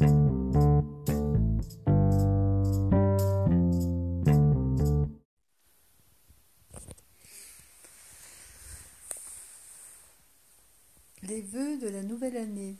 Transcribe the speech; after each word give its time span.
Les 0.00 0.06
vœux 11.42 11.76
de 11.78 11.88
la 11.88 12.02
nouvelle 12.02 12.38
année. 12.38 12.76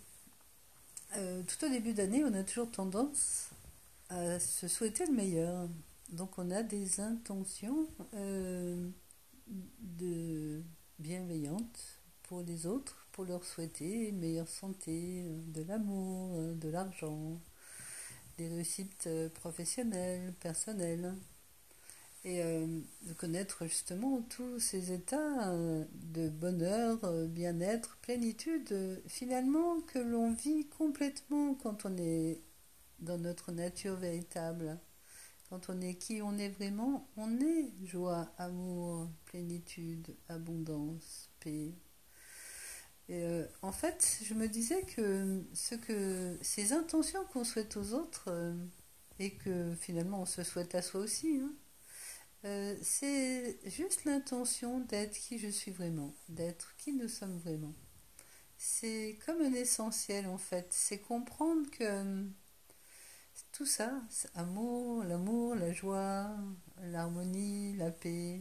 Euh, 1.16 1.42
tout 1.42 1.66
au 1.66 1.68
début 1.68 1.92
d'année, 1.92 2.24
on 2.24 2.32
a 2.32 2.42
toujours 2.42 2.70
tendance 2.70 3.50
à 4.08 4.40
se 4.40 4.66
souhaiter 4.66 5.04
le 5.04 5.12
meilleur. 5.12 5.68
Donc 6.12 6.38
on 6.38 6.50
a 6.50 6.62
des 6.62 7.00
intentions 7.00 7.86
euh, 8.14 8.88
de 9.46 10.62
bienveillantes 10.98 12.00
pour 12.22 12.40
les 12.40 12.66
autres, 12.66 12.99
pour 13.12 13.24
leur 13.24 13.44
souhaiter 13.44 14.08
une 14.08 14.18
meilleure 14.18 14.48
santé, 14.48 15.24
de 15.28 15.62
l'amour, 15.62 16.54
de 16.54 16.68
l'argent, 16.68 17.40
des 18.38 18.48
réussites 18.48 19.08
professionnelles, 19.34 20.32
personnelles 20.40 21.14
et 22.24 22.42
euh, 22.42 22.66
de 23.02 23.12
connaître 23.14 23.64
justement 23.64 24.20
tous 24.22 24.60
ces 24.60 24.92
états 24.92 25.48
euh, 25.50 25.84
de 25.94 26.28
bonheur, 26.28 26.98
euh, 27.04 27.26
bien-être, 27.26 27.96
plénitude, 28.02 29.02
finalement 29.06 29.80
que 29.80 29.98
l'on 29.98 30.32
vit 30.32 30.66
complètement 30.68 31.54
quand 31.54 31.86
on 31.86 31.96
est 31.96 32.42
dans 32.98 33.18
notre 33.18 33.52
nature 33.52 33.96
véritable. 33.96 34.78
Quand 35.48 35.70
on 35.70 35.80
est 35.80 35.94
qui 35.94 36.20
on 36.22 36.36
est 36.38 36.50
vraiment, 36.50 37.08
on 37.16 37.40
est 37.40 37.72
joie, 37.84 38.30
amour, 38.38 39.08
plénitude, 39.24 40.14
abondance, 40.28 41.30
paix. 41.40 41.72
Et 43.10 43.24
en 43.62 43.72
fait, 43.72 44.20
je 44.24 44.34
me 44.34 44.46
disais 44.46 44.82
que, 44.82 45.42
ce 45.52 45.74
que 45.74 46.38
ces 46.42 46.72
intentions 46.72 47.24
qu'on 47.32 47.44
souhaite 47.44 47.76
aux 47.76 47.92
autres 47.92 48.30
et 49.18 49.32
que 49.34 49.74
finalement 49.74 50.22
on 50.22 50.26
se 50.26 50.42
souhaite 50.44 50.74
à 50.74 50.82
soi 50.82 51.00
aussi, 51.00 51.40
hein, 51.42 51.52
euh, 52.46 52.76
c'est 52.82 53.58
juste 53.66 54.04
l'intention 54.06 54.80
d'être 54.80 55.14
qui 55.18 55.38
je 55.38 55.48
suis 55.48 55.70
vraiment, 55.72 56.14
d'être 56.28 56.74
qui 56.78 56.92
nous 56.92 57.08
sommes 57.08 57.38
vraiment. 57.38 57.74
C'est 58.58 59.18
comme 59.26 59.42
un 59.42 59.52
essentiel 59.52 60.26
en 60.26 60.38
fait, 60.38 60.68
c'est 60.70 60.98
comprendre 61.00 61.70
que 61.70 61.84
euh, 61.84 62.24
tout 63.52 63.66
ça, 63.66 64.02
amour, 64.34 65.04
l'amour, 65.04 65.54
la 65.54 65.72
joie, 65.72 66.30
l'harmonie, 66.82 67.76
la 67.76 67.90
paix, 67.90 68.40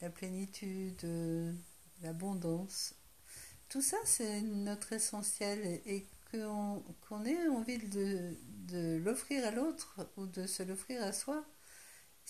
la 0.00 0.10
plénitude, 0.10 1.00
euh, 1.04 1.52
l'abondance, 2.02 2.94
tout 3.70 3.82
ça 3.82 3.96
c'est 4.04 4.42
notre 4.42 4.92
essentiel 4.92 5.80
et, 5.86 6.06
qu'on 6.32 7.24
ait 7.24 7.48
envie 7.48 7.78
de 7.78 9.00
l'offrir 9.04 9.44
à 9.46 9.50
l'autre 9.50 10.08
ou 10.16 10.26
de 10.26 10.46
se 10.46 10.62
l'offrir 10.62 11.02
à 11.02 11.12
soi 11.12 11.44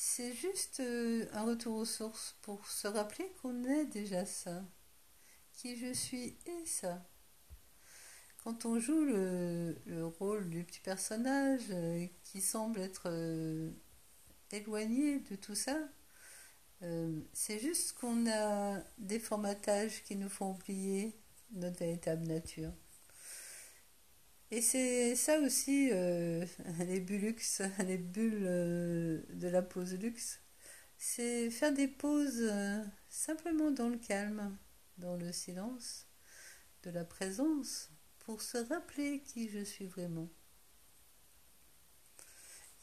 c'est 0.03 0.33
juste 0.33 0.81
euh, 0.81 1.27
un 1.35 1.43
retour 1.43 1.77
aux 1.77 1.85
sources 1.85 2.35
pour 2.41 2.67
se 2.67 2.89
rappeler 2.89 3.31
qu'on 3.43 3.65
est 3.65 3.85
déjà 3.85 4.25
ça, 4.25 4.65
qui 5.53 5.77
je 5.77 5.93
suis 5.93 6.39
et 6.47 6.65
ça. 6.65 7.05
Quand 8.43 8.65
on 8.65 8.81
joue 8.81 9.05
le, 9.05 9.77
rôle 10.19 10.49
du 10.49 10.65
petit 10.65 10.81
personnage 10.81 11.67
euh, 11.71 12.07
qui 12.23 12.41
semble 12.41 12.81
être 12.81 13.11
euh, 13.11 13.71
éloigné 14.51 15.19
de 15.19 15.37
tout 15.37 15.55
ça, 15.55 15.79
c'est 17.35 17.59
juste 17.59 17.93
qu'on 17.99 18.27
a 18.27 18.83
des 18.97 19.19
formatages 19.19 20.03
qui 20.03 20.17
nous 20.17 20.31
font 20.31 20.53
oublier 20.53 21.20
notre 21.53 21.79
véritable 21.79 22.27
nature. 22.27 22.73
Et 24.53 24.61
c'est 24.63 25.15
ça 25.15 25.39
aussi, 25.41 25.91
euh, 25.93 26.45
les 26.81 27.01
bullux, 27.01 27.37
les 27.87 27.99
bulles 27.99 28.45
euh, 28.47 29.23
de 29.31 29.49
la 29.49 29.63
pause 29.63 29.95
luxe. 29.95 30.41
C'est 30.99 31.51
faire 31.51 31.73
des 31.73 31.89
pauses 31.89 32.43
euh, 32.43 32.83
simplement 33.09 33.71
dans 33.71 33.89
le 33.89 33.97
calme, 33.97 34.57
dans 34.99 35.17
le 35.17 35.33
silence, 35.33 36.07
de 36.83 36.91
la 36.91 37.05
présence, 37.05 37.91
pour 38.19 38.43
se 38.43 38.59
rappeler 38.59 39.23
qui 39.23 39.49
je 39.49 39.61
suis 39.65 39.87
vraiment. 39.87 40.29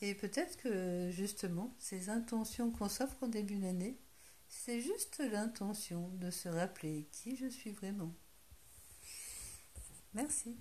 Et 0.01 0.15
peut-être 0.15 0.57
que 0.57 1.09
justement, 1.11 1.75
ces 1.79 2.09
intentions 2.09 2.71
qu'on 2.71 2.89
s'offre 2.89 3.23
au 3.23 3.27
début 3.27 3.57
d'année, 3.57 3.99
c'est 4.47 4.79
juste 4.79 5.19
l'intention 5.19 6.09
de 6.15 6.31
se 6.31 6.49
rappeler 6.49 7.07
qui 7.11 7.35
je 7.35 7.47
suis 7.47 7.71
vraiment. 7.71 8.13
Merci. 10.17 10.57